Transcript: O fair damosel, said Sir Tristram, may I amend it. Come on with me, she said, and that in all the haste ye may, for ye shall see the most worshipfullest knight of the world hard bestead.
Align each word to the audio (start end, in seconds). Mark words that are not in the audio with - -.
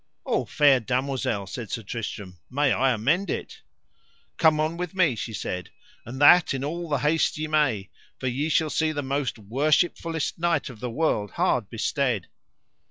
O 0.25 0.45
fair 0.45 0.79
damosel, 0.79 1.45
said 1.45 1.69
Sir 1.69 1.83
Tristram, 1.83 2.39
may 2.49 2.71
I 2.71 2.91
amend 2.91 3.29
it. 3.29 3.61
Come 4.37 4.59
on 4.59 4.75
with 4.75 4.95
me, 4.95 5.13
she 5.15 5.31
said, 5.31 5.69
and 6.07 6.19
that 6.19 6.55
in 6.55 6.63
all 6.63 6.89
the 6.89 6.97
haste 6.97 7.37
ye 7.37 7.45
may, 7.45 7.91
for 8.19 8.25
ye 8.25 8.49
shall 8.49 8.71
see 8.71 8.91
the 8.91 9.03
most 9.03 9.35
worshipfullest 9.35 10.39
knight 10.39 10.71
of 10.71 10.79
the 10.79 10.89
world 10.89 11.33
hard 11.33 11.69
bestead. 11.69 12.25